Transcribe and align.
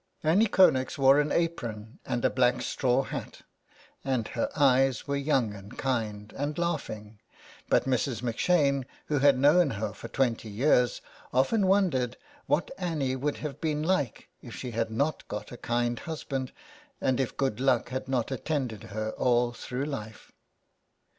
71 0.23 0.23
SOME 0.23 0.25
PARISHIONERS. 0.49 0.67
Annie 0.79 0.83
Connex 0.87 0.97
wore 0.97 1.19
an 1.19 1.31
apron, 1.31 1.99
and 2.07 2.25
a 2.25 2.29
black 2.31 2.61
straw 2.63 3.03
hat; 3.03 3.41
and 4.03 4.29
her 4.29 4.49
eyes 4.55 5.07
were 5.07 5.15
young, 5.15 5.53
and 5.53 5.77
kind, 5.77 6.33
and 6.35 6.57
laughing, 6.57 7.19
but 7.69 7.83
Mrs. 7.85 8.27
M 8.27 8.33
'Shane, 8.35 8.87
who 9.09 9.19
had 9.19 9.37
known 9.37 9.69
her 9.69 9.93
for 9.93 10.07
twenty 10.07 10.49
years, 10.49 11.01
often 11.31 11.67
wondered 11.67 12.17
what 12.47 12.71
Annie 12.79 13.15
would 13.15 13.37
have 13.45 13.61
been 13.61 13.83
like 13.83 14.27
if 14.41 14.55
she 14.55 14.71
had 14.71 14.89
not 14.89 15.27
got 15.27 15.51
a 15.51 15.57
kind 15.57 15.99
husband, 15.99 16.51
and 16.99 17.19
if 17.19 17.37
good 17.37 17.59
luck 17.59 17.89
had 17.89 18.07
not 18.07 18.31
attended 18.31 18.85
her 18.85 19.11
all 19.19 19.51
through 19.51 19.85
life. 19.85 20.31